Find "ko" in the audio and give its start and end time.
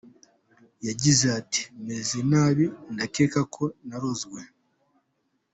3.55-3.63